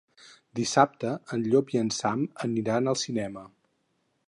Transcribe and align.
Dissabte 0.59 1.11
en 1.35 1.43
Llop 1.51 1.69
i 1.75 1.79
en 1.83 1.93
Sam 1.99 2.25
aniran 2.49 2.93
al 2.95 3.01
cinema. 3.05 3.47